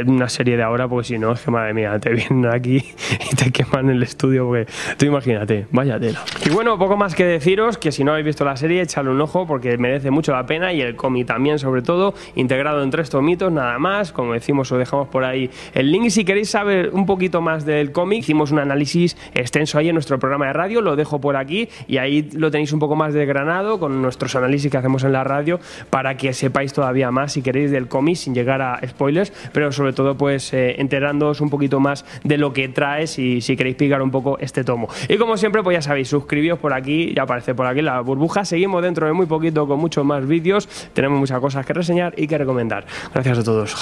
una 0.08 0.30
serie 0.30 0.58
de 0.58 0.64
ahora, 0.64 0.88
porque 0.88 1.08
si 1.08 1.20
no, 1.20 1.32
es 1.34 1.42
que 1.42 1.52
madre 1.52 1.74
mía, 1.74 2.00
te 2.00 2.12
vienen 2.12 2.46
aquí 2.48 2.78
y 3.32 3.36
te 3.36 3.52
queman 3.52 3.90
el 3.90 4.04
estudio, 4.04 4.48
porque 4.48 4.72
tú 4.98 5.06
imagínate, 5.06 5.68
vaya 5.72 6.00
tela. 6.00 6.24
Y 6.46 6.50
bueno, 6.50 6.78
poco 6.78 6.98
más 6.98 7.16
que 7.16 7.26
deciros 7.26 7.78
que 7.78 7.92
si 7.92 8.04
no 8.04 8.12
habéis 8.12 8.26
visto 8.26 8.46
la 8.46 8.56
serie, 8.56 8.82
echadle 8.82 9.12
un 9.12 9.22
ojo 9.22 9.46
porque 9.46 9.78
merece 9.78 10.12
mucho 10.12 10.32
la 10.32 10.46
pena 10.46 10.74
y 10.74 10.82
el 10.82 10.96
cómic 10.96 11.28
también, 11.28 11.60
sobre 11.60 11.82
todo, 11.82 12.14
integrado 12.36 12.84
en 12.84 12.90
tres 12.90 13.10
tomitos, 13.10 13.52
nada 13.52 13.78
más. 13.80 14.12
Como 14.12 14.34
decimos, 14.34 14.72
os 14.72 14.80
dejamos 14.80 15.08
por 15.10 15.24
ahí 15.24 15.50
el 15.74 15.92
link. 15.92 16.10
Si 16.10 16.26
queréis 16.26 16.50
saber 16.50 16.90
un 16.94 17.06
poquito 17.06 17.42
más 17.42 17.66
del 17.66 17.92
cómic, 17.92 18.20
hicimos 18.20 18.52
un 18.52 18.60
análisis 18.60 19.18
extenso 19.34 19.78
ahí 19.78 19.90
en 19.90 19.96
nuestro 19.96 20.20
programa 20.20 20.48
de 20.48 20.54
radio, 20.54 20.82
lo 20.82 20.96
dejo 20.96 21.22
por 21.22 21.36
aquí 21.36 21.70
y 21.88 21.98
ahí 21.98 22.30
lo 22.34 22.52
tenéis 22.52 22.74
un 22.74 22.80
poco 22.80 22.96
más 22.96 23.14
desgranado 23.14 23.80
con 23.80 24.02
nuestros 24.02 24.36
análisis 24.36 24.72
que 24.72 24.78
hacemos 24.78 25.04
en 25.04 25.14
la 25.14 25.24
radio 25.24 25.60
para 25.90 26.18
que 26.18 26.34
sepáis 26.34 26.74
todavía 26.74 27.12
más 27.12 27.34
si 27.34 27.42
queréis 27.42 27.72
del 27.72 27.88
cómic 27.88 28.16
sin 28.16 28.34
llegar 28.34 28.62
a 28.62 28.80
spoilers, 28.88 29.32
pero 29.54 29.72
sobre 29.72 29.94
todo 29.94 30.18
pues 30.18 30.54
eh, 30.54 30.76
enterándoos 30.80 31.42
un 31.42 31.50
poquito 31.50 31.80
más 31.80 32.06
de 32.24 32.38
lo 32.38 32.54
que 32.54 32.68
trae 32.70 33.08
si, 33.08 33.42
si 33.42 33.56
queréis 33.56 33.76
picar 33.76 34.02
un 34.02 34.12
poco 34.12 34.38
este 34.40 34.64
tomo. 34.64 34.90
Y 35.08 35.18
como 35.18 35.38
siempre, 35.38 35.64
pues 35.64 35.78
ya 35.78 35.82
sabéis, 35.82 36.08
suscribíos 36.08 36.60
por 36.60 36.74
aquí, 36.74 37.14
ya 37.16 37.24
aparece 37.24 37.56
por 37.56 37.66
aquí 37.66 37.82
la 37.82 38.00
burbuja. 38.02 38.46
Seguimos 38.46 38.82
dentro 38.82 39.08
de 39.08 39.14
muy 39.14 39.26
poquito 39.26 39.68
con 39.68 39.80
muchos 39.80 40.06
más 40.06 40.28
vídeos. 40.28 40.68
Tenemos 40.94 41.20
muchas 41.20 41.40
cosas 41.40 41.66
que 41.66 41.74
reseñar 41.74 42.14
y 42.18 42.28
que 42.28 42.38
recomendar. 42.38 42.86
Gracias 43.14 43.40
a 43.40 43.44
todos. 43.44 43.76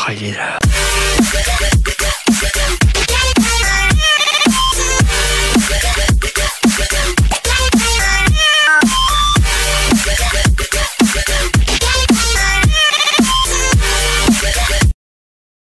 Yeah. 1.31 1.88